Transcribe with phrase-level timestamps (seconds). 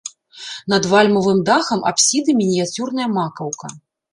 [0.73, 3.67] Над вальмавым дахам апсіды мініяцюрная макаўка.